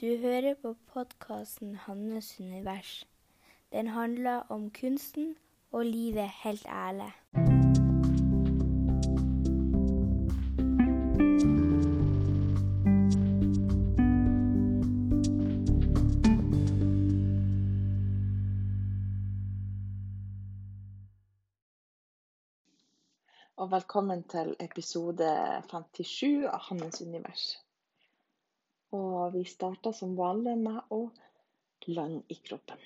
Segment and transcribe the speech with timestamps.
[0.00, 3.04] Du hører på podkasten 'Hannes univers'.
[3.72, 5.36] Den handler om kunsten
[5.72, 7.12] og livet helt ærlig.
[23.56, 27.69] og velkommen til episode 57 av Hannes univers.
[28.96, 31.00] Og vi starter som vanlig med å
[31.86, 32.82] lande i kroppen.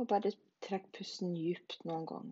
[0.00, 0.32] Og bare
[0.64, 2.30] trekk pusten dypt noen gang.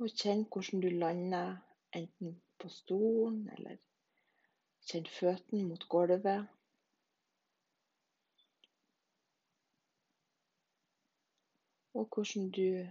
[0.00, 1.58] Og kjenn hvordan du lander,
[1.92, 3.76] enten på stolen eller
[4.90, 6.46] Kjenn føttene mot gulvet.
[11.94, 12.86] Og hvordan du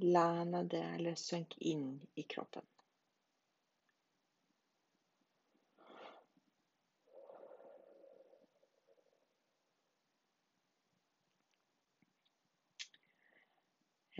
[0.00, 2.62] lener det eller synker inn i kroppen.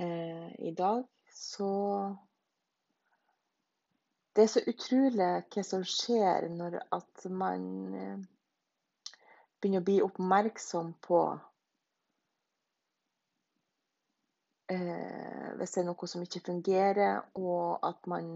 [0.00, 1.70] Eh, I dag så
[4.32, 7.64] det er så utrolig hva som skjer når at man
[7.98, 8.22] eh,
[9.60, 11.20] begynner å bli oppmerksom på
[14.70, 18.32] eh, Hvis det er noe som ikke fungerer, og at man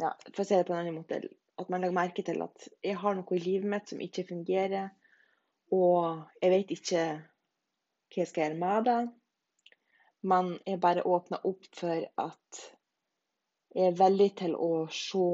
[0.00, 1.20] ja, For å si det på en annen måte
[1.60, 4.88] At man legger merke til at jeg har noe i livet mitt som ikke fungerer,
[5.72, 8.96] og jeg vet ikke hva jeg skal gjøre med det.
[10.26, 12.60] Men jeg bare åpner opp for at
[13.74, 15.24] jeg er veldig til å se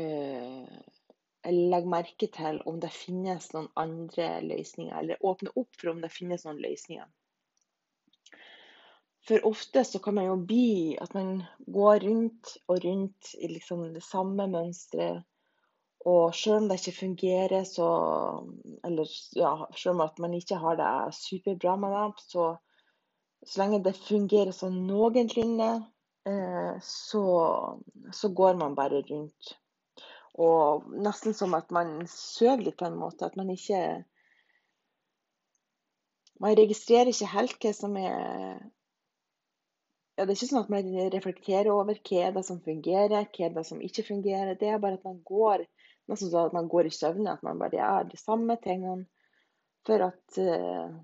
[0.00, 0.68] eh,
[1.48, 6.00] Eller legge merke til om det finnes noen andre løsninger, eller åpne opp for om
[6.02, 7.06] det finnes noen løsninger.
[9.28, 13.84] For ofte så kan man jo bli at man går rundt og rundt i liksom
[13.94, 15.26] det samme mønsteret.
[16.08, 17.88] Og selv om det ikke fungerer, så
[18.86, 22.56] Eller ja, selv om at man ikke har det superbra med det, så
[23.46, 25.68] så lenge det fungerer sånn noenlunde,
[26.28, 27.24] Eh, så,
[28.12, 29.56] så går man bare rundt.
[30.34, 33.26] Og nesten som at man sover litt, på en måte.
[33.26, 34.04] At man ikke
[36.38, 38.60] Man registrerer ikke helt hva som er
[40.18, 43.44] ja, Det er ikke sånn at man reflekterer over hva er det som fungerer, hva
[43.46, 44.56] er det som ikke fungerer.
[44.58, 45.62] Det er bare at man går
[46.10, 47.36] nesten sånn at man går i søvne.
[47.36, 49.06] At man bare gjør de samme tingene
[49.86, 50.98] for at eh,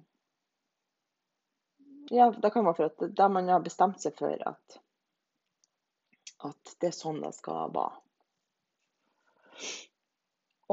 [2.13, 4.81] Ja, det kan være for at da man har bestemt seg for at
[6.45, 8.03] at det er sånn det skal være.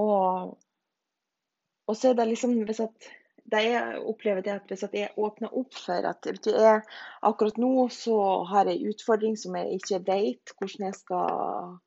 [0.01, 0.57] Og,
[1.87, 3.07] og så er det liksom hvis at
[3.59, 6.81] jeg opplever det at hvis jeg åpner opp for at jeg,
[7.27, 8.17] akkurat nå så
[8.47, 11.79] har jeg en utfordring som jeg ikke vet hvordan jeg skal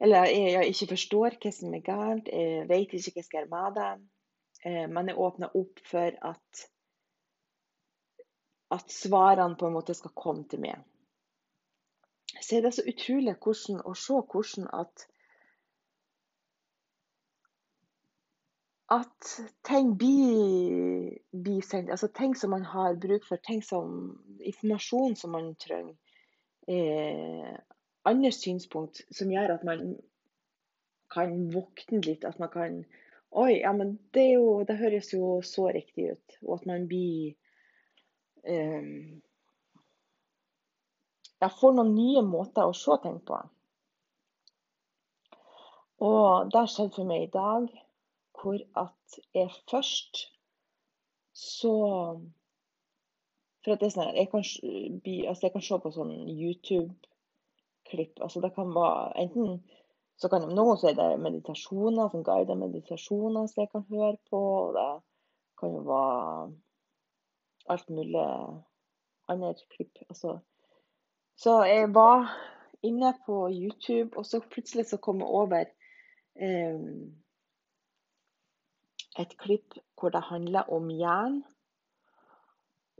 [0.00, 3.38] Eller jeg, jeg ikke forstår hva som er galt, jeg vet ikke hva jeg skal
[3.42, 3.90] gjøre med det.
[4.64, 6.68] Eh, men jeg åpner opp for at
[8.70, 10.80] at svarene på en måte skal komme til meg
[12.38, 15.06] så er det så utrolig hvordan, å se hvordan at
[18.90, 21.90] at ting blir, blir sendt.
[21.90, 25.94] Altså ting som man har bruk for, ting som informasjon som man trenger.
[26.66, 27.52] Eh,
[28.10, 29.94] andre synspunkt som gjør at man
[31.14, 32.26] kan våkne litt.
[32.26, 32.82] At man kan
[33.30, 36.38] Oi, ja, men det, jo, det høres jo så riktig ut.
[36.42, 37.36] Og at man blir
[38.42, 38.88] eh,
[41.40, 43.38] jeg får noen nye måter å se ting på.
[46.04, 47.70] Og det har skjedd for meg i dag
[48.40, 50.26] hvor at jeg først
[51.32, 51.74] så
[53.64, 54.44] For at det er sånn jeg kan,
[55.28, 58.22] altså jeg kan se på sånn YouTube-klipp.
[58.24, 59.60] altså Det kan være enten
[60.16, 64.40] så kan Noen så er det meditasjoner, sånn guidede meditasjoner som jeg kan høre på.
[64.40, 64.88] og Det
[65.60, 66.48] kan jo være
[67.72, 68.24] alt mulig
[69.28, 70.00] andre klipp.
[70.08, 70.38] altså
[71.40, 72.26] så jeg var
[72.82, 75.62] inne på YouTube, og så plutselig så kom jeg over
[76.36, 76.80] eh,
[79.18, 81.40] et klipp hvor det handler om jern.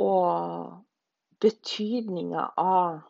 [0.00, 0.80] Og
[1.40, 3.00] betydninga av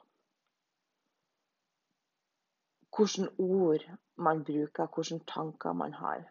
[2.96, 3.86] hvilke ord
[4.20, 6.26] man bruker, hvilke tanker man har.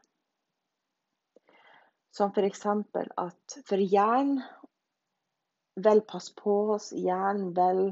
[2.12, 2.66] Som f.eks.
[2.66, 4.40] at for jern
[5.76, 7.84] vil passe på oss, jern vil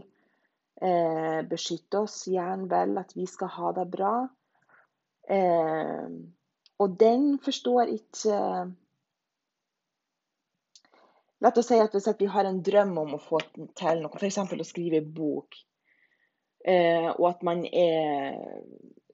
[0.81, 4.13] eh, beskytte oss, gjerne vel at vi skal ha det bra.
[5.29, 6.07] Eh,
[6.79, 8.41] og den forstår ikke
[11.37, 13.39] La oss si at hvis vi har en drøm om å få
[13.77, 14.39] til noe, f.eks.
[14.41, 15.53] å skrive bok,
[16.65, 18.39] eh, og at man er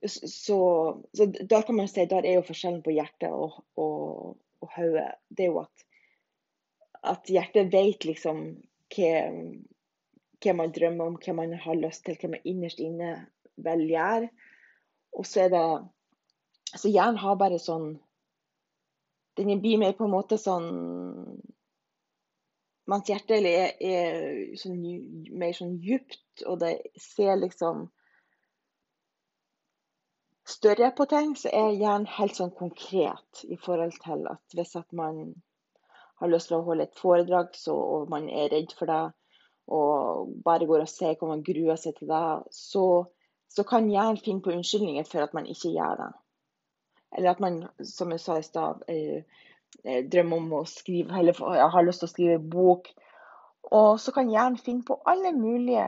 [0.07, 4.71] så, så, da kan man si der er jo forskjellen på hjertet og, og, og
[4.77, 5.09] hodet.
[5.29, 5.85] Det er jo at,
[7.13, 8.43] at hjertet vet liksom
[8.95, 9.13] hva,
[10.43, 13.13] hva man drømmer om, hva man har lyst til, hva man innerst inne
[13.63, 14.31] vil gjøre.
[15.13, 15.65] Og så er det
[16.75, 17.93] Så hjernen har bare sånn
[19.37, 20.69] Den blir mer på en måte sånn
[22.89, 24.79] Mens hjertet er, er sånn,
[25.39, 27.85] mer sånn djupt, og det ser liksom
[30.43, 34.89] større på ting, så er hjernen helt sånn konkret i forhold til at hvis at
[34.91, 35.21] man
[36.19, 39.03] har lyst til å holde et foredrag, så, og man er redd for det,
[39.71, 42.85] og bare går og sier hvor man gruer seg til det, så,
[43.47, 46.11] så kan hjernen finne på unnskyldninger for at man ikke gjør det.
[47.17, 49.23] Eller at man, som jeg sa i stad, eh,
[49.85, 52.89] eh drømmer om å skrive, eller har lyst til å skrive bok.
[53.71, 55.87] Og så kan hjernen finne på alle mulige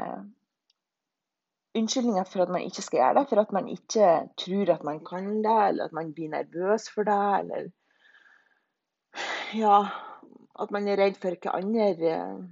[1.76, 3.26] unnskyldninger for at man ikke skal gjøre det.
[3.30, 7.04] For at man ikke tror at man kan det, eller at man blir nervøs for
[7.04, 7.70] det, eller
[9.56, 9.86] ja,
[10.60, 12.50] at man er redd for hva andre,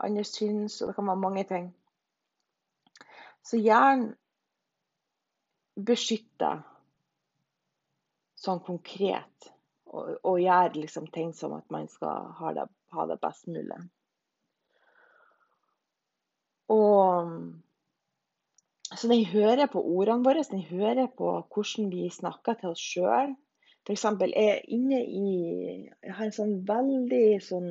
[0.00, 0.80] andre syns.
[0.82, 1.74] Og det kan være mange ting.
[3.46, 4.14] Så hjernen
[5.86, 6.64] beskytter
[8.46, 9.50] sånn konkret.
[9.86, 12.66] Og, og gjøre liksom ting som at man skal ha det,
[12.96, 13.78] ha det best mulig.
[16.72, 17.30] Og
[18.94, 23.34] så den hører på ordene våre, den hører på hvordan vi snakker til oss sjøl.
[23.86, 24.04] F.eks.
[24.04, 25.26] er jeg inne i
[25.86, 27.70] Jeg har en sånn veldig sånn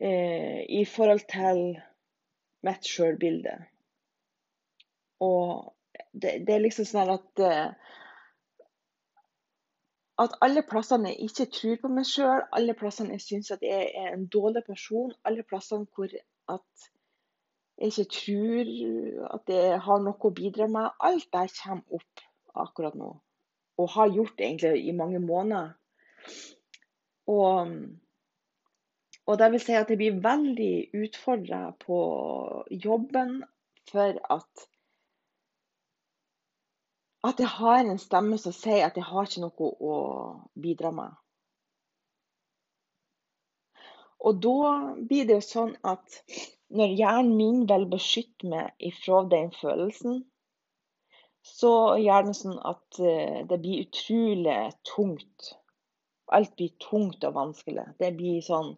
[0.00, 1.60] eh, I forhold til
[2.64, 3.56] mitt sjølbilde.
[5.24, 5.74] Og
[6.12, 7.92] det, det, er liksom sånn at eh,
[10.20, 13.88] at alle plassene jeg ikke tror på meg sjøl, alle plassene jeg syns at jeg
[13.96, 16.12] er en dårlig person, alle plassene hvor
[16.54, 16.90] at
[17.80, 18.70] jeg ikke tror
[19.34, 20.90] at jeg har noe å bidra med.
[21.00, 22.24] Alt det kommer opp
[22.64, 23.14] akkurat nå.
[23.80, 25.70] Og har gjort egentlig i mange måneder.
[27.32, 27.70] Og,
[29.24, 32.00] og det vil si at jeg blir veldig utfordra på
[32.84, 33.38] jobben
[33.88, 34.68] for at
[37.26, 39.96] at jeg har en stemme som sier at jeg har ikke noe å
[40.56, 41.16] bidra med.
[44.20, 46.20] Og da blir det jo sånn at
[46.76, 50.20] når hjernen min vil beskytte meg ifra den følelsen,
[51.42, 55.54] så gjør den sånn at eh, det blir utrolig tungt.
[56.30, 57.86] Alt blir tungt og vanskelig.
[57.98, 58.74] Det blir sånn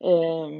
[0.00, 0.56] um,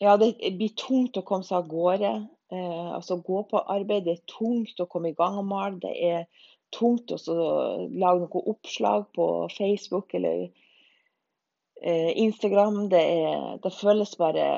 [0.00, 2.12] Ja, det blir tungt å komme seg av gårde.
[2.52, 4.04] Eh, altså gå på arbeid.
[4.06, 5.78] Det er tungt å komme i gang og male.
[5.82, 6.24] Det er
[6.74, 10.48] tungt å lage noe oppslag på Facebook eller
[11.82, 12.88] eh, Instagram.
[12.90, 14.48] Det, er, det, føles bare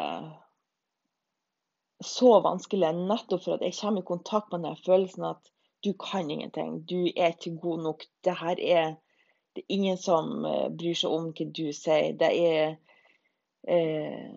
[2.02, 5.52] så vanskelig, nettopp for at jeg kommer i kontakt med den følelsen at
[5.84, 6.80] du kan ingenting.
[6.88, 8.06] Du er ikke god nok.
[8.24, 8.94] Det her er
[9.52, 12.14] det er ingen som eh, bryr seg om hva du sier.
[12.16, 12.76] Det er
[13.68, 14.30] eh,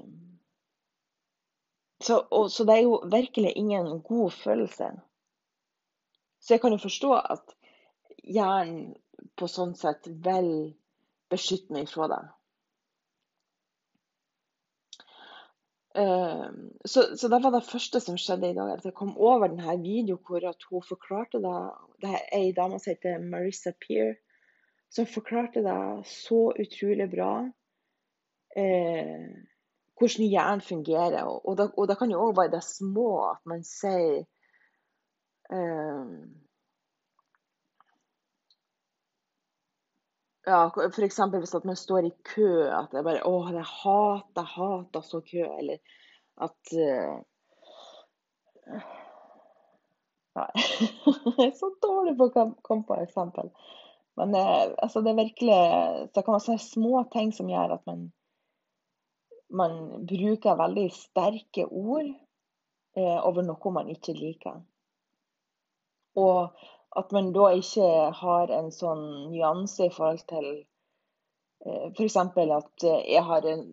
[2.03, 4.89] så, og, så, det er jo virkelig ingen god følelse.
[6.39, 7.55] Så jeg kan jo forstå at
[8.23, 8.95] hjernen
[9.39, 10.49] på sånn sett vil
[11.31, 12.23] beskytte meg fra det.
[15.95, 18.73] Ehm, så, så, det var det første som skjedde i dag.
[18.75, 21.57] At jeg kom over denne videoen hvor hun forklarte det.
[22.03, 24.17] Det er ei dame som heter Marissa Peer,
[24.91, 25.79] som forklarte det
[26.11, 27.31] så utrolig bra.
[28.55, 29.23] Eh,
[29.99, 31.21] hvordan hjernen fungerer.
[31.23, 34.25] Og, og, det, og det kan jo òg være det små at man sier
[35.51, 36.17] um,
[40.45, 41.19] Ja, f.eks.
[41.33, 45.41] hvis man står i kø, at jeg bare Å, jeg hater, hater så kø.
[45.41, 45.79] Eller
[46.45, 47.15] at uh,
[50.35, 50.51] Nei.
[51.39, 53.49] jeg er så dårlig på å komme på eksempel.
[54.19, 55.59] Men uh, altså, det er virkelig
[56.13, 58.05] Det kan være si små ting som gjør at man,
[59.55, 64.61] man bruker veldig sterke ord eh, over noe man ikke liker.
[66.19, 67.89] Og at man da ikke
[68.21, 70.47] har en sånn nyanse i forhold til
[71.65, 72.19] eh, F.eks.
[72.21, 73.65] at eh, jeg har en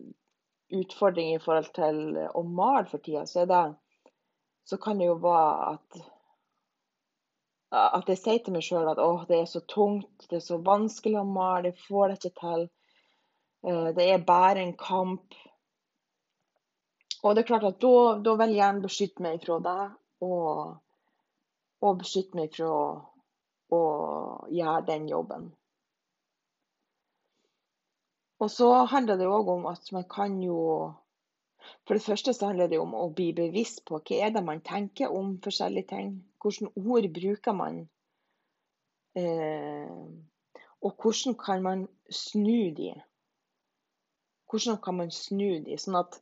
[0.73, 2.01] utfordring i forhold til
[2.33, 3.45] å male for tida, så,
[4.65, 6.03] så kan det jo være at
[7.73, 8.99] at jeg sier til meg sjøl at
[9.29, 12.65] det er så tungt, det er så vanskelig å male, jeg får det ikke til.
[13.65, 15.33] Eh, det er bare en kamp.
[17.23, 19.81] Og det er klart at da, da vil gjerne beskytte meg fra det,
[20.27, 20.73] og,
[21.83, 22.71] og beskytte meg fra
[23.73, 23.83] å
[24.51, 25.47] gjøre den jobben.
[28.43, 30.59] Og så handler det òg om at man kan jo
[31.87, 34.59] For det første så handler det om å bli bevisst på hva er det man
[34.59, 36.09] tenker om forskjellige ting.
[36.43, 37.77] Hvilke ord bruker man?
[39.15, 39.93] Eh,
[40.83, 42.91] og hvordan kan man snu de?
[44.51, 46.19] Hvordan kan man snu de, sånn at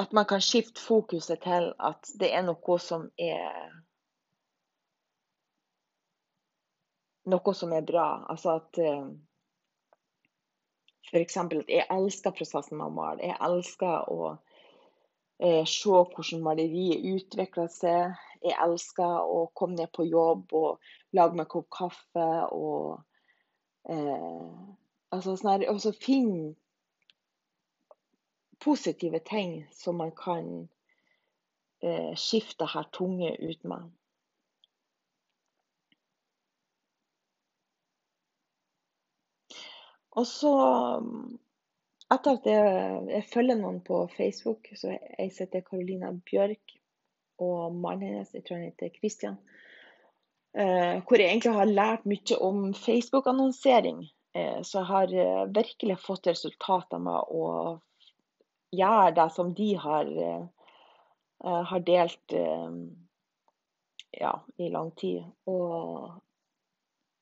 [0.00, 3.74] at man kan skifte fokuset til at det er noe som er
[7.30, 8.06] noe som er bra.
[8.32, 9.10] Altså at eh,
[11.10, 11.36] f.eks.
[11.36, 13.26] at jeg elsker prosessen med å male.
[13.28, 14.32] Jeg elsker å
[15.42, 18.16] eh, se hvordan maleriet utvikler seg.
[18.40, 22.28] Jeg elsker å komme ned på jobb og lage meg en kopp kaffe.
[22.56, 23.02] og
[23.92, 24.48] eh,
[25.12, 26.54] altså sånn her, Og så finne
[28.60, 30.68] positive ting som man kan
[32.20, 33.86] skifte her tunge ut med.
[40.20, 40.52] Og så
[42.10, 42.70] etter at jeg,
[43.12, 46.76] jeg, følger noen på Facebook, så jeg heter Carolina Bjørk,
[47.40, 49.36] og mannen hennes, jeg tror han heter Christian,
[50.58, 54.02] eh, hvor jeg egentlig har lært mye om Facebook-annonsering.
[54.34, 57.46] Eh, så jeg har eh, virkelig fått resultater med å
[58.74, 60.42] gjøre det som de har, eh,
[61.44, 62.76] eh, har delt eh,
[64.20, 65.24] ja, i lang tid.
[65.46, 66.20] Og,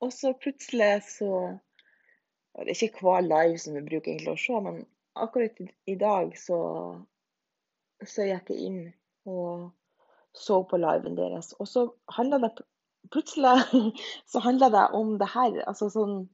[0.00, 1.32] og så plutselig så
[2.58, 4.80] det er ikke hver live som vi bruker egentlig å se, men
[5.18, 6.58] akkurat i dag så,
[8.02, 8.80] så gikk jeg inn
[9.28, 9.68] og
[10.34, 11.52] så på liven deres.
[11.62, 11.84] Og så
[12.16, 12.50] handla det
[13.14, 13.92] plutselig
[14.32, 15.62] så handla det om det her.
[15.70, 16.26] Altså sånn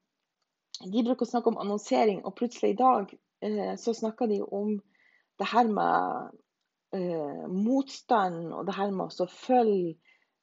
[0.81, 3.13] De bruker å snakke om annonsering, og plutselig i dag
[3.47, 4.75] eh, så snakker de om
[5.39, 6.31] det her med
[6.95, 9.97] eh, motstand, og det her med å følge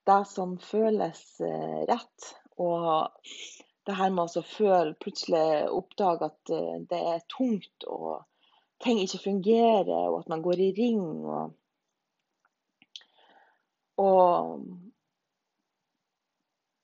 [0.09, 2.31] det som føles eh, rett.
[2.61, 3.09] Og
[3.87, 8.25] det her med å føle plutselig oppdage at eh, det er tungt og
[8.81, 11.01] ting ikke fungerer, og at man går i ring.
[11.25, 11.53] Og,
[14.01, 14.63] og,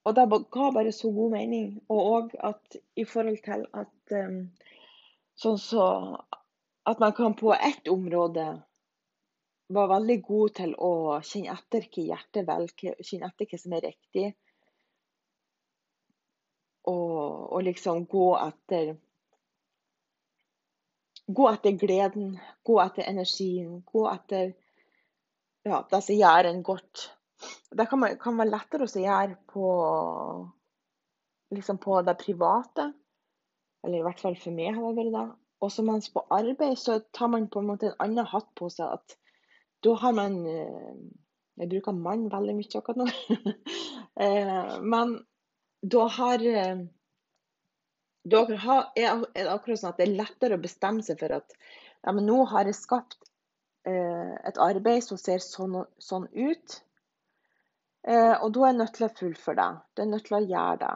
[0.06, 1.72] og det ga bare så god mening.
[1.90, 4.44] Og òg at i forhold til at um,
[5.38, 5.88] sånn så
[6.88, 8.46] at man kan på ett område
[9.76, 10.92] være veldig god til å
[11.28, 14.28] kjenne etter hva hjertet velger, kjenne etter hva som er riktig
[16.88, 18.96] og, og liksom gå etter
[21.28, 24.54] Gå etter gleden, gå etter energien, gå etter
[25.68, 27.02] ja, det som gjør en godt.
[27.68, 29.72] Det kan, man, kan være lettere å gjøre på,
[31.52, 32.86] liksom på det private.
[33.84, 35.26] Eller i hvert fall for meg har det vært det.
[35.62, 38.70] Og så mens på arbeid så tar man på en måte en annen hatt på
[38.74, 39.00] seg.
[39.00, 39.18] at
[39.84, 40.94] Da har man eh,
[41.58, 43.10] Jeg bruker mann veldig mye akkurat nå.
[44.18, 45.12] Eh, men
[45.86, 46.88] da har Dere
[48.58, 52.26] da er akkurat sånn at det er lettere å bestemme seg for at ja, men
[52.26, 53.30] nå har jeg skapt
[53.88, 56.80] eh, et arbeid som ser sånn, sånn ut.
[58.08, 59.70] Eh, og da er jeg nødt til å fullføre det.
[59.96, 60.94] Da er nødt til å gjøre det.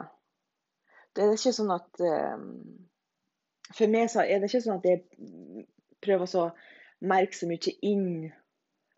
[1.12, 2.46] Det er ikke sånn at eh,
[3.76, 5.66] For meg så er det ikke sånn at jeg
[6.02, 6.44] prøver å
[7.02, 8.06] merke så mye inn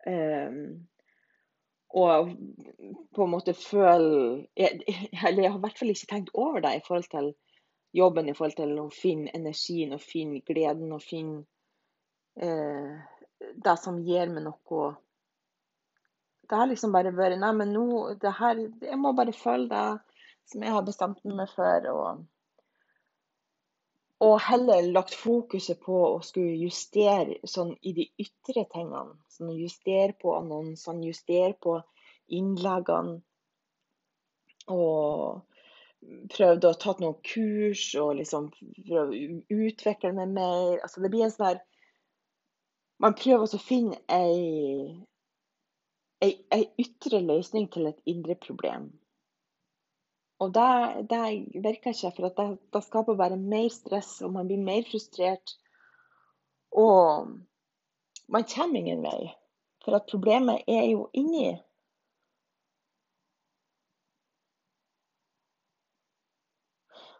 [0.05, 0.59] um,
[1.95, 2.31] og
[3.15, 6.83] på en måte føle Eller jeg har i hvert fall ikke tenkt over det i
[6.87, 7.31] forhold til
[7.95, 11.45] jobben i forhold til å finne energien og finne gleden og finne
[12.35, 12.97] eh,
[13.39, 14.89] det som gir meg noe.
[16.43, 17.85] Det har liksom bare vært Nei, men nå
[18.19, 21.87] det her, Jeg må bare følge det som jeg har bestemt meg for.
[21.93, 22.25] Og,
[24.25, 29.17] og heller lagt fokuset på å skulle justere sånn i de ytre tingene.
[29.31, 31.77] Sånn justere på annonsene, justere på
[32.33, 33.19] innleggene.
[34.71, 35.43] Og
[36.33, 40.79] prøvde å ta noen kurs og liksom prøvd å utvikle meg mer.
[40.81, 41.63] Altså det blir en sånn her
[43.03, 44.93] Man prøver å finne ei,
[46.23, 48.85] ei, ei, ytre løsning til et indre problem.
[50.39, 50.69] Og det,
[51.09, 55.55] det virker ikke, for det, det, skaper bare mer stress, og man blir mer frustrert.
[56.71, 57.29] Og
[58.27, 59.31] man kommer ingen vei.
[59.85, 61.53] For at problemet er jo inni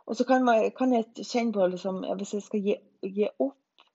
[0.05, 3.85] Og så kan, man, kan, jeg kjenne på liksom, Hvis jeg skal gi, gi opp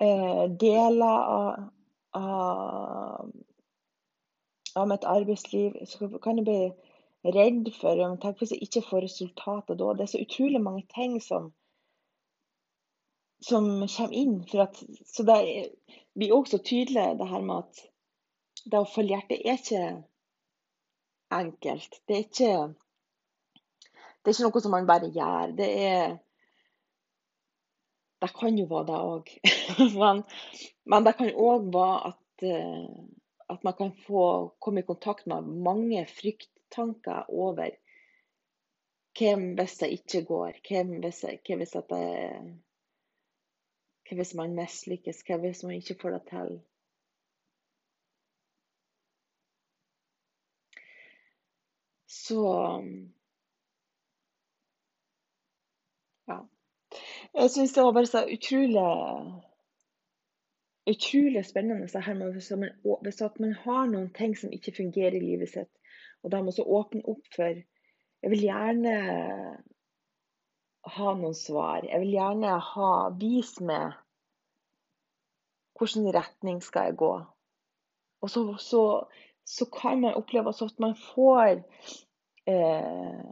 [0.00, 1.66] eh, deler av,
[2.16, 3.32] av,
[4.76, 6.58] av, mitt arbeidsliv, så kan det bli
[7.24, 9.92] redd for tenk hvis jeg ikke får resultater da.
[9.96, 11.52] Det er så utrolig mange ting som,
[13.40, 14.38] som kommer inn.
[14.60, 15.38] At, så det
[16.14, 17.84] blir også tydelig det her med at
[18.64, 19.84] det å følge hjertet er ikke
[21.34, 22.00] enkelt.
[22.08, 22.52] Det er ikke
[24.24, 25.50] det er ikke noe som man bare gjør.
[25.56, 26.14] Det er
[28.24, 29.32] det kan jo være det òg.
[30.00, 30.22] men,
[30.88, 33.02] men, det kan òg være at, uh,
[33.52, 34.22] at man kan få
[34.64, 36.06] komme i kontakt med mange
[36.74, 37.70] frykttanker over
[39.18, 40.52] hvem hvis det ikke går?
[40.68, 41.84] Hvem hvis, hvem hvis, det,
[44.08, 45.22] hvem hvis man mislykkes?
[45.26, 46.62] Hvem hvis man ikke får det til?
[52.06, 52.40] Så
[56.28, 56.38] Ja.
[57.34, 59.42] Jeg syns det var bare så utrolig
[60.86, 62.70] utrolig spennende så her hvis man,
[63.02, 65.70] hvis man har noen ting som ikke fungerer i livet sitt,
[66.24, 67.62] og da må så åpne opp for
[68.24, 68.94] Jeg vil gjerne
[70.94, 71.84] ha noen svar.
[71.84, 72.90] Jeg vil gjerne ha
[73.20, 74.00] Vis meg
[75.78, 77.12] hvilken retning skal jeg gå.
[78.24, 78.82] Og så, så,
[79.44, 81.60] så kan man oppleve at man får
[82.48, 83.22] eh,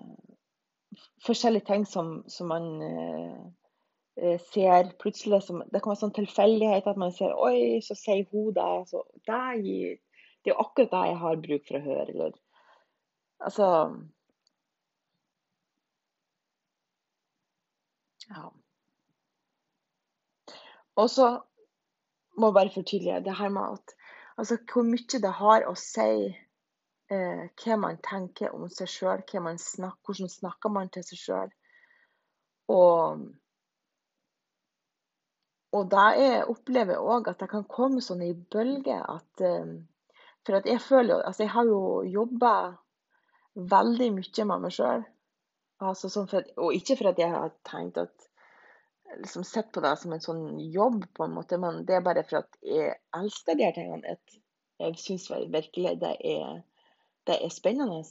[1.26, 3.38] forskjellige ting som, som man eh,
[4.20, 8.26] eh, ser plutselig som, Det kan være sånn tilfeldighet at man ser Oi, så sier
[8.32, 8.70] hun det.
[8.90, 9.98] Så det, gir,
[10.42, 12.08] det er akkurat det jeg har bruk for å høre.
[12.10, 12.36] Eller
[13.42, 13.68] altså
[18.32, 18.48] Ja.
[20.96, 21.26] Og så
[22.38, 23.94] må jeg bare fortydelige det her med at
[24.38, 26.32] altså, hvor mye det har å si
[27.12, 31.52] eh, hva man tenker om seg sjøl, hvordan snakker man til seg sjøl.
[32.72, 33.26] Og,
[35.76, 39.80] og da jeg opplever jeg òg at det kan komme sånn i bølger at eh,
[40.46, 42.52] For at jeg føler Altså, jeg har jo jobba
[43.54, 45.06] veldig mye med meg sjøl.
[45.82, 48.28] Altså, sånn og ikke for at jeg har tenkt at
[49.18, 52.22] liksom sett på det som en sånn jobb, på en måte, men det er bare
[52.24, 54.16] for at jeg elsker de her tingene.
[54.16, 54.38] At
[54.82, 56.62] Jeg syns virkelig det er
[57.26, 58.02] det er spennende.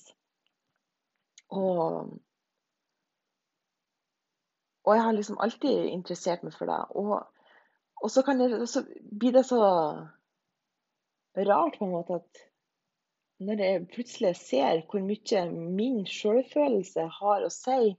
[1.51, 2.19] Og,
[4.83, 6.79] og jeg har liksom alltid interessert meg for det.
[6.95, 7.17] Og,
[8.04, 8.86] og så, det, så,
[9.19, 9.60] blir det så
[11.38, 12.45] rart på en måte at
[13.41, 17.93] når jeg plutselig ser hvor mye min selvfølelse har å si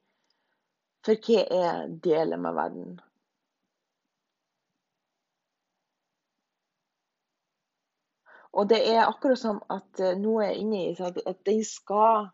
[1.02, 2.92] for hva jeg deler med verden.
[8.52, 12.28] Og det er akkurat som at eh, noe er inni i at den skal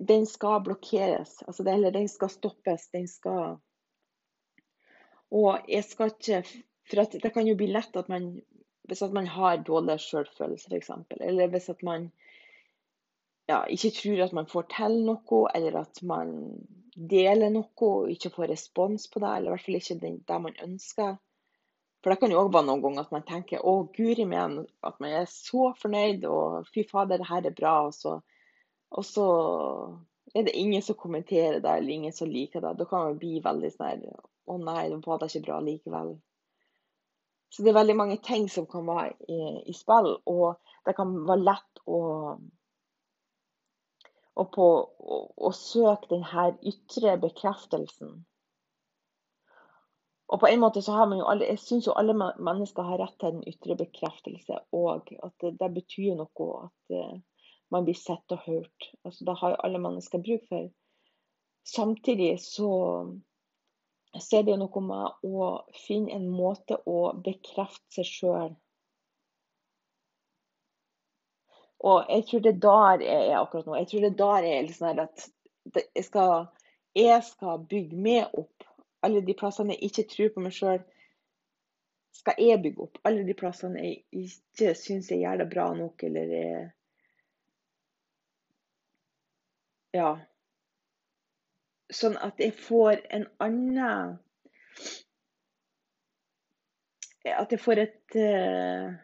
[0.00, 1.42] den skal blokkeres.
[1.46, 2.88] Altså det, eller den skal stoppes.
[2.94, 3.58] Den skal
[5.30, 6.42] Og jeg skal ikke
[6.90, 8.32] For det kan jo bli lett at man
[8.90, 10.90] Hvis at man har dårlig selvfølelse, f.eks.
[11.20, 12.08] Eller hvis at man
[13.50, 16.32] ja, ikke tror at man får til noe, eller at man
[16.94, 20.58] deler noe og ikke får respons på det, eller i hvert fall ikke det man
[20.66, 21.18] ønsker.
[22.00, 25.00] For det kan jo òg være noen ganger at man tenker å, guri meg, at
[25.02, 27.74] man er så fornøyd og fy fader, det her er bra.
[27.88, 28.14] Og så,
[28.90, 29.26] og så
[30.34, 32.78] er det ingen som kommenterer det, eller ingen som liker det.
[32.78, 34.06] Da kan man bli veldig sånn
[34.50, 36.14] å nei, det var det ikke bra likevel.
[37.50, 41.14] Så det er veldig mange ting som kan være i, i spill, og det kan
[41.26, 42.00] være lett å
[44.40, 48.20] og på å, å søke denne ytre bekreftelsen
[50.30, 53.00] og på en måte så har man jo alle, Jeg syns jo alle mennesker har
[53.02, 55.10] rett til den ytre bekreftelse òg.
[55.26, 57.16] At det, det, betyr noe at uh,
[57.74, 58.90] man blir sett og hørt.
[59.02, 60.68] Altså, det har jo alle mennesker bruk for.
[61.66, 62.70] Samtidig så,
[64.18, 65.50] så er det jo noe med å
[65.86, 68.56] finne en måte å bekrefte seg sjøl
[71.80, 73.76] Og jeg tror det der jeg er akkurat nå.
[73.78, 75.22] Jeg tror det der er litt sånn at
[75.80, 76.42] jeg skal,
[76.96, 78.66] jeg skal bygge meg opp
[79.06, 80.82] alle de plassene jeg ikke tror på meg sjøl,
[82.20, 82.98] skal jeg bygge opp.
[83.08, 86.68] Alle de plassene jeg ikke syns jeg gjør det bra nok, eller er
[89.96, 90.10] Ja.
[91.90, 94.18] Sånn at jeg får en annen
[97.30, 98.94] At jeg får et uh,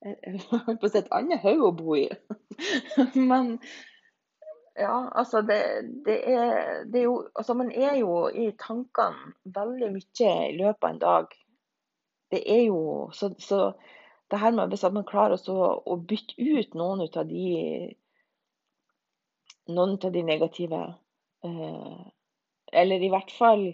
[0.00, 2.06] Jeg holdt på å si et annet hode å bo i.
[3.30, 3.58] Men
[4.80, 5.60] ja, altså det,
[6.06, 10.84] det, er, det, er, jo Altså man er jo i tankene veldig mye i løpet
[10.84, 11.38] av en dag.
[12.32, 13.72] Det er jo Så, så
[14.30, 17.96] det her med hvis man klarer å bytte ut noen ut av de
[19.74, 20.80] noen av de negative
[21.46, 22.00] eh,
[22.72, 23.64] Eller i hvert fall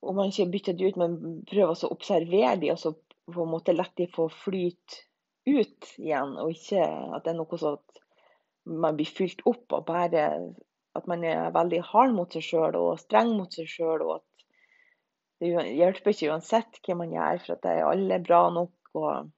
[0.00, 1.16] om man ikke bytter de ut, men
[1.48, 2.94] prøver å observere de, og så
[3.30, 5.02] på en måte la de få flyte
[5.46, 8.00] ut igjen, og ikke at det er noe sånn at
[8.80, 10.24] man blir fylt opp og bare
[10.98, 14.46] at man er veldig hard mot seg sjøl og streng mot seg sjøl, og at
[15.40, 18.74] det hjelper ikke uansett hva man gjør, for at det er alle bra nok.
[18.98, 19.30] og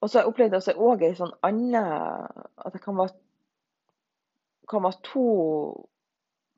[0.00, 1.84] Og så har jeg opplevd også òg ei sånn anna
[2.62, 3.16] At det kan være
[4.68, 5.28] kan være to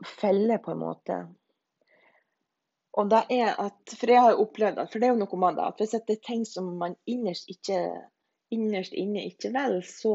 [0.03, 1.18] feller, på en måte.
[2.98, 5.59] Og det er at, For jeg har opplevd at, for det er jo noe med
[5.59, 7.79] det, at hvis det er ting som man innerst, ikke,
[8.50, 10.14] innerst inne ikke vil, så,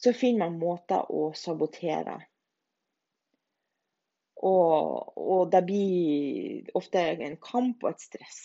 [0.00, 2.16] så finner man måter å sabotere.
[4.38, 8.42] Og, og det blir ofte en kamp og et stress.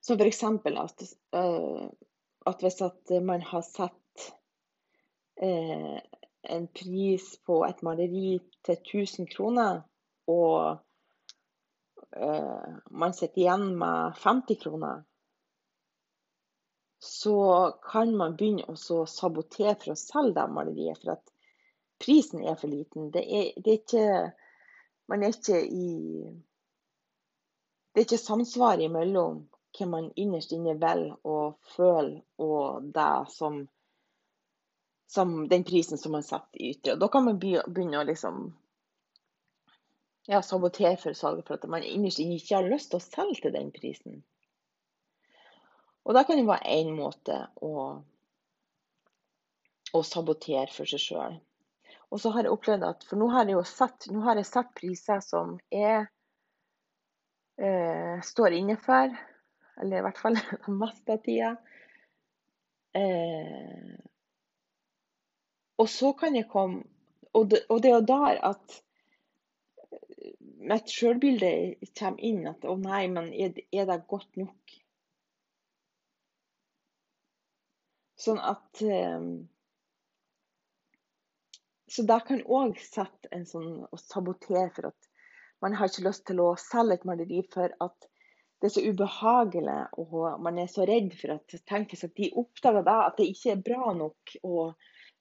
[0.00, 0.42] Så f.eks.
[0.44, 1.02] At,
[1.36, 1.88] uh,
[2.46, 4.30] at hvis at man har satt
[5.42, 5.98] uh,
[6.42, 9.82] en pris på et maleri til 1000 kroner,
[10.30, 10.80] og
[12.16, 15.02] uh, man sitter igjen med 50 kroner,
[17.00, 17.36] så
[17.92, 21.00] kan man begynne å sabotere for å selge det maleriet.
[21.00, 21.32] For at
[22.00, 23.08] prisen er for liten.
[23.14, 24.06] Det er, det er ikke
[25.10, 25.86] Man er ikke i
[27.90, 29.40] Det er ikke samsvar imellom
[29.76, 33.60] hva man innerst inne vil og føler, og det som,
[35.10, 36.96] som den prisen som man setter i ytre.
[37.00, 38.42] Da kan man begynne å liksom
[40.30, 43.46] ja, sabotere for salget for at man innerst inne ikke har lyst til å selge
[43.46, 44.22] til den prisen.
[46.04, 48.00] Og da kan det være én måte å,
[49.92, 51.38] å sabotere for seg sjøl.
[52.10, 54.48] Og så har jeg opplevd at For nå har jeg jo satt, nå har jeg
[54.48, 56.08] satt priser som jeg
[57.60, 59.14] eh, står inne for.
[59.80, 61.50] Eller i hvert fall det meste av tida.
[62.98, 63.98] Eh,
[65.80, 66.82] og så kan jeg komme
[67.38, 68.72] Og det, og det er jo der at
[70.70, 71.50] mitt sjølbilde
[71.94, 72.40] kommer inn.
[72.50, 74.74] At å nei, men er, er det godt nok?
[78.20, 79.30] Sånn at eh,
[81.90, 85.08] så det kan òg sette en sånn og sabotere for at
[85.64, 88.09] man har ikke lyst til å selge et maleri for at
[88.60, 92.84] det er så ubehagelig, og man er så redd for at tenk hvis de oppdager
[92.84, 94.34] da at det ikke er bra nok.
[94.44, 94.74] Og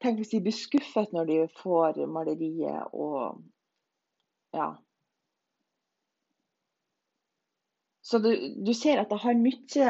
[0.04, 3.40] tenk hvis de blir skuffet når de får maleriet og
[4.54, 4.74] Ja.
[8.02, 8.32] Så du,
[8.66, 9.90] du ser at det har mye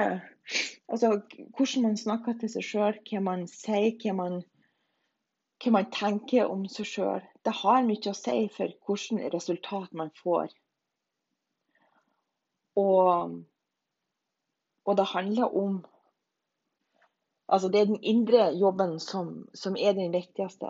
[0.89, 1.21] Altså
[1.55, 4.39] hvordan man snakker til seg sjøl, hva man sier, hva man
[5.63, 7.21] hva man tenker om seg sjøl.
[7.45, 10.49] Det har mye å si for hvilket resultat man får.
[12.79, 13.35] Og,
[14.85, 15.85] og, det handler om
[17.49, 20.67] Altså, det er den indre jobben som, som er den viktigste.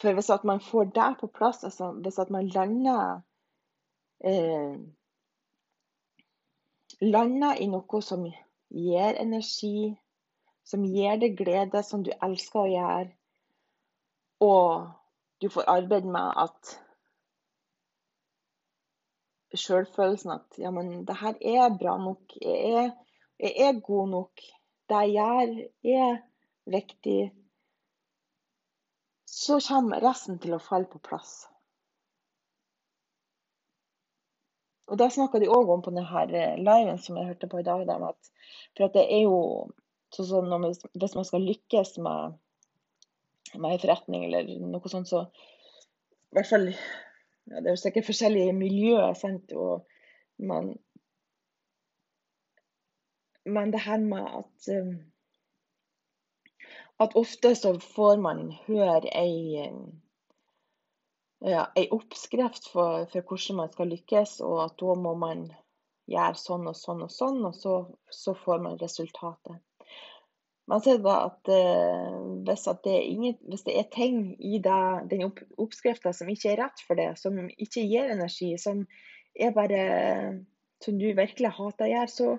[0.00, 3.20] For hvis at man får det på plass, altså hvis at man lander
[4.24, 4.78] eh,
[7.00, 8.22] Lander i noe som
[8.72, 9.98] gir energi,
[10.64, 13.10] som gir deg glede, som du elsker å gjøre,
[14.40, 14.86] og
[15.42, 16.72] du får arbeide med at
[19.60, 22.36] sjølfølelsen at ja, men det her er bra nok.
[22.42, 22.92] Jeg er,
[23.40, 24.46] jeg er god nok.
[24.90, 26.22] Det jeg gjør, er
[26.76, 27.18] viktig.
[29.26, 31.44] Så kommer resten til å falle på plass.
[34.86, 37.88] Og Det snakka de òg om på denne liven som jeg hørte på i dag.
[37.90, 38.30] At,
[38.76, 39.40] for at det er jo
[40.14, 42.36] sånn at Hvis man skal lykkes med
[43.54, 46.70] med en forretning eller noe sånt, så i hvert fall
[47.50, 49.86] ja, Det er jo sikkert forskjellige miljøer, sant, og,
[50.38, 50.72] men,
[53.46, 54.96] men det her med at um,
[56.98, 59.68] at ofte så får man høre ei,
[61.44, 65.46] ja, ei oppskrift for, for, hvordan man skal lykkes, og at da må man
[66.08, 67.76] gjøre sånn og sånn og sånn, og så,
[68.10, 69.60] så får man resultatet.
[70.66, 72.14] Man ser da at eh,
[72.46, 74.80] hvis, at det ingen, hvis, det er ting i det,
[75.12, 78.82] den opp, oppskrifta som ikke er rett for det, som ikke gir energi, som
[79.38, 79.84] er bare
[80.82, 82.34] som du virkelig hater å gjøre, så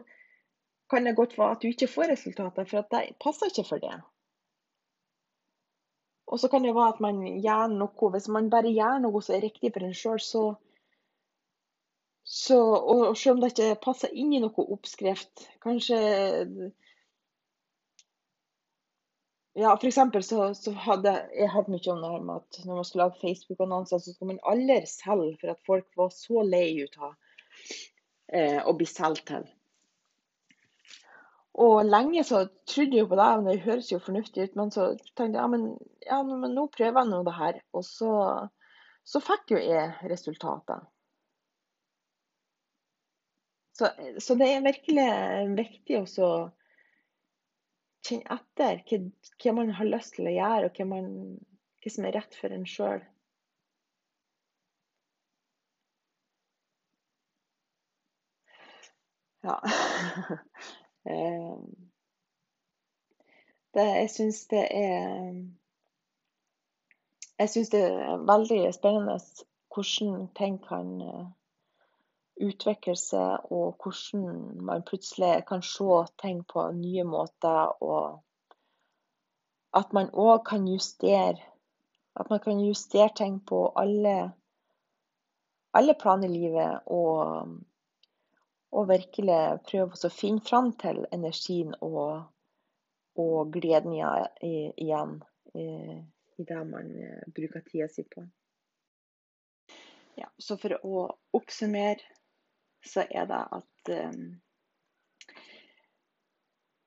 [0.92, 3.84] kan det godt være at du ikke får resultater, for at det passer ikke for
[3.84, 3.96] det.
[6.28, 9.38] Og så kan det være at man gjør noe Hvis man bare gjør noe som
[9.38, 10.42] er riktig for en sjøl, så,
[12.28, 16.02] så og selv om det ikke passer inn i noe oppskrift, kanskje
[19.58, 22.80] ja, for eksempel så, så hadde jeg hørt mye om det her med at når
[22.80, 26.68] man skulle lage Facebook-annonser, så skulle man aldri selge for at folk var så lei
[26.84, 27.16] ut av
[28.34, 29.48] eh, å bli solgt til.
[31.58, 34.60] Og lenge så trodde jeg på det, men det høres jo fornuftig ut.
[34.60, 35.64] Men så tenkte jeg ja, men,
[36.06, 37.58] ja, men nå prøver jeg nå det her.
[37.74, 38.12] Og så,
[39.02, 40.86] så fikk jo jeg resultatet.
[43.78, 43.90] Så,
[44.22, 45.10] så, det er virkelig
[45.58, 46.30] viktig å
[48.08, 49.00] kjenne etter hva,
[49.44, 51.12] hva, man har lyst til å gjøre, og hva, man,
[51.84, 53.06] hva som er rett for en sjøl.
[59.48, 59.60] Ja.
[61.08, 61.60] Eh,
[63.74, 65.38] det, jeg syns det er
[67.40, 69.16] jeg syns det er veldig spennende
[69.72, 70.90] hvordan ting kan
[72.38, 77.74] eh, utvikle seg, og hvordan man plutselig kan se ting på nye måter.
[77.82, 78.20] Og
[79.78, 81.38] at man òg kan justere.
[82.18, 84.32] At man kan justere ting på alle,
[85.74, 86.80] alle plan i livet.
[86.86, 87.58] Og,
[88.72, 92.26] og virkelig prøve å finne fram til energien og,
[93.18, 95.20] og gleden igjen
[95.58, 98.24] i det man eh, bruker tida si på.
[100.18, 101.04] Ja, så for å
[101.38, 102.17] oppsummere
[102.86, 104.42] så er det at um,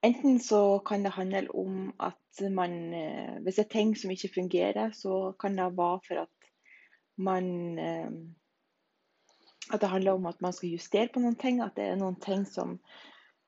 [0.02, 4.30] Enten så kan det handle om at man uh, Hvis det er ting som ikke
[4.34, 6.50] fungerer, så kan det være for at
[7.16, 8.12] man uh,
[9.72, 11.60] At det handler om at man skal justere på noen ting.
[11.62, 12.80] At det er noen ting som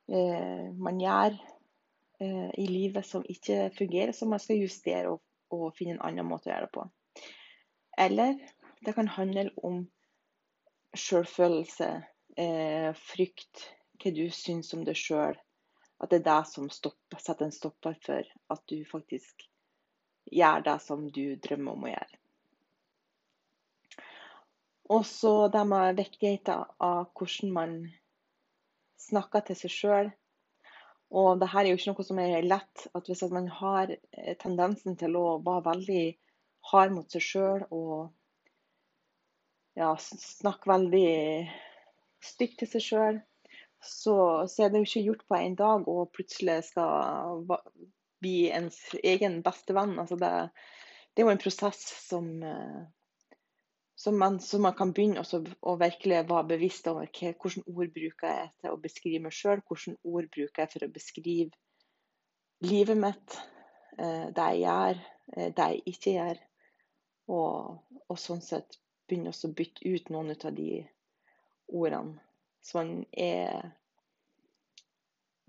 [0.08, 1.40] uh, man gjør
[2.54, 6.46] i livet som ikke fungerer, som man skal justere og, og finne en annen måte
[6.46, 6.84] å gjøre det på.
[7.98, 8.36] Eller
[8.86, 9.80] det kan handle om
[10.94, 11.88] selvfølelse
[12.36, 13.68] eh, frykt,
[14.02, 15.38] hva du syns om deg sjøl.
[16.02, 19.46] At det er det som stopper, setter en stopper for at du faktisk
[20.32, 22.18] gjør det som du drømmer om å gjøre.
[24.92, 27.76] Og så det med viktigheten av hvordan man
[29.00, 30.10] snakker til seg sjøl.
[31.12, 32.86] Og det her er jo ikke noe som er lett.
[32.96, 33.94] at Hvis man har
[34.42, 36.04] tendensen til å være veldig
[36.72, 38.12] hard mot seg sjøl og
[39.78, 41.08] ja, snakke veldig
[42.24, 43.20] stygt til seg sjøl,
[43.82, 47.42] så, så, er det jo ikke gjort på en dag og plutselig skal
[48.22, 49.96] bli ens egen bestevenn.
[49.98, 50.30] Altså det,
[51.12, 52.84] det, er jo en prosess som, eh,
[53.98, 58.52] som, man, som man, kan begynne å virkelig være bevisst over hvilke ord bruker jeg
[58.60, 61.50] til å beskrive meg sjøl, hvilke ord bruker jeg for å beskrive
[62.62, 63.38] livet mitt,
[63.98, 65.04] eh, det jeg gjør,
[65.36, 66.46] eh, det jeg ikke gjør.
[67.32, 70.84] Og, og sånn sett begynne å bytte ut noen av de
[71.72, 72.20] ordene.
[72.62, 73.72] Så man er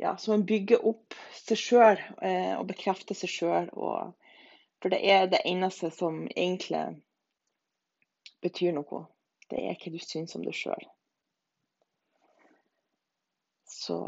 [0.01, 3.69] Ja, så man bygger opp seg sjøl eh, og bekrefter seg sjøl.
[4.81, 6.81] For det er det eneste som egentlig
[8.43, 9.05] betyr noe.
[9.51, 10.89] Det er hva du syns om deg sjøl.
[13.69, 13.99] Så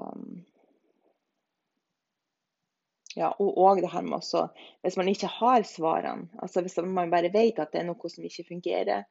[3.15, 4.41] ja, og òg det her med også
[4.83, 8.25] Hvis man ikke har svarene, altså hvis man bare vet at det er noe som
[8.27, 9.05] ikke fungerer,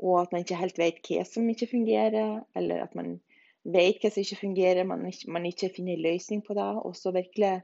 [0.00, 3.18] og at man ikke helt vet hva som ikke fungerer, eller at man
[3.64, 6.70] vet hva som ikke fungerer, man ikke, man ikke finner en løsning på det.
[6.84, 7.60] Og så virkelig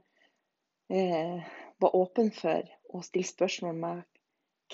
[0.93, 1.47] eh,
[1.81, 4.05] være åpen for å stille spørsmål med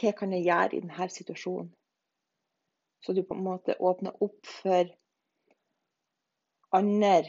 [0.01, 1.71] hva kan jeg gjøre i denne situasjonen?
[3.03, 4.91] Så du på en måte åpner opp for
[6.73, 7.27] andre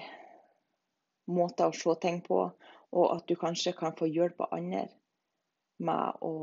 [1.26, 2.44] måter å se ting på,
[2.94, 4.86] og at du kanskje kan få hjelp av andre
[5.82, 6.34] med å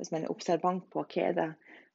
[0.00, 1.44] Hvis man er observant på hva er det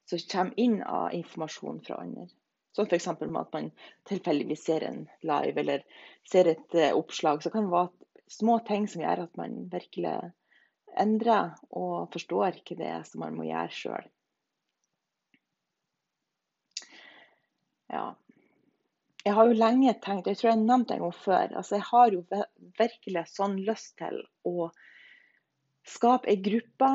[0.09, 2.27] som kommer inn av informasjon fra andre.
[2.71, 3.07] Som f.eks.
[3.19, 3.71] med at man
[4.07, 5.83] tilfeldigvis ser en live eller
[6.31, 7.43] ser et uh, oppslag.
[7.43, 10.15] Så kan det være små ting som gjør at man virkelig
[10.97, 14.07] endrer og forstår hva det er som man må gjøre sjøl.
[17.91, 18.07] Ja.
[19.25, 22.13] Jeg har jo lenge tenkt, jeg tror jeg nevnte en gang før, altså jeg har
[22.13, 22.21] jo
[22.79, 24.69] virkelig sånn lyst til å
[25.87, 26.91] skape ei gruppe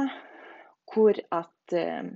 [0.93, 2.09] hvor at uh,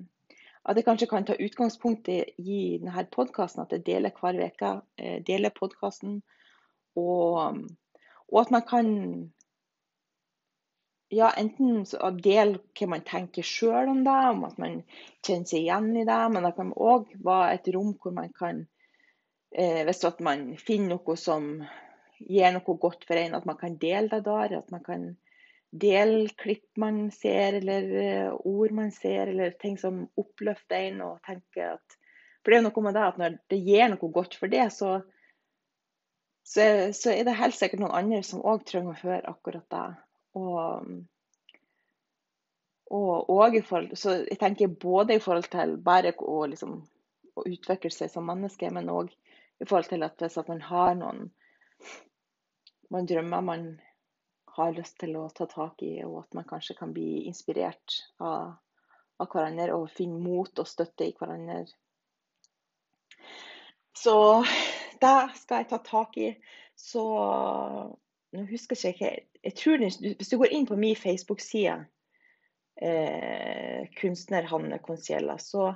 [0.67, 4.73] at jeg kanskje kan ta utgangspunkt i, denne podkasten, at jeg deler hver uke.
[4.99, 6.21] Eh, deler podkasten.
[6.99, 7.61] Og,
[8.27, 8.89] og, at man kan
[11.15, 11.85] ja, enten
[12.19, 14.81] dele hva man tenker sjøl om det, om at man
[15.23, 16.23] kjenner seg igjen i det.
[16.35, 18.65] Men det kan òg være et rom hvor man kan,
[19.55, 21.53] eh, hvis man finner noe som
[22.19, 24.59] gir noe godt for en, at man kan dele det der.
[24.65, 25.13] At man kan
[25.71, 31.01] delklipp man ser, eller eh, ord man ser, eller ting som oppløfter en.
[31.01, 31.99] og tenker at
[32.43, 35.01] For det er noe med det at når det gir noe godt for det, så,
[36.47, 39.87] så, så er det helt sikkert noen andre som òg trenger å høre akkurat det.
[40.37, 40.93] Og,
[42.95, 46.79] og, og, forhold, så jeg tenker både i forhold til bare å, liksom,
[47.47, 51.27] utvikle seg som menneske, men òg i forhold til at hvis at man har noen
[52.93, 53.65] man drømmer man
[54.57, 58.57] har lyst til å ta tak i, og at man kanskje kan bli inspirert av,
[59.21, 61.65] av hverandre og finne mot og støtte i hverandre.
[63.97, 64.17] Så
[65.01, 66.31] det skal jeg ta tak i.
[66.77, 67.03] Så
[68.37, 69.13] nå husker jeg ikke
[69.47, 71.77] jeg tror Hvis du går inn på min Facebook-side,
[72.83, 75.69] eh, kunstner Hanne Conciella, så,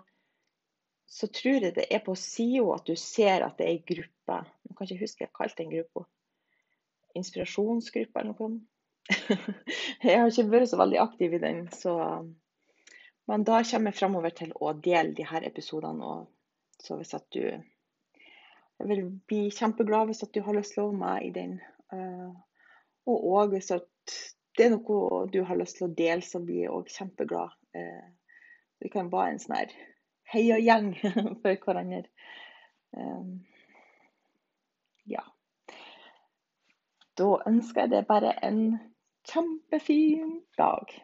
[1.06, 4.40] så tror jeg det er på sida at du ser at det er ei gruppe.
[4.66, 6.08] Nå kan jeg ikke huske hva jeg kalte den gruppa
[7.18, 8.60] inspirasjonsgruppe eller noe.
[10.06, 11.94] jeg har ikke vært så veldig aktiv i den, så
[13.30, 16.02] Men da kommer jeg framover til å dele de her episodene.
[16.02, 20.86] Og så hvis at du Jeg vil bli kjempeglad hvis at du har lyst til
[20.86, 21.58] å være med i den.
[21.92, 22.32] Uh,
[23.10, 24.16] og òg hvis at
[24.56, 27.52] det er noe du har lyst til å dele, så blir jeg òg kjempeglad.
[27.76, 28.08] Uh,
[28.80, 29.74] vi kan være en sånn her
[30.32, 30.94] heiagjeng
[31.42, 32.06] for hverandre.
[32.96, 33.42] Um,
[35.10, 35.22] ja.
[37.20, 38.60] Da ønsker jeg deg bare en
[39.28, 40.94] kjempefin dag.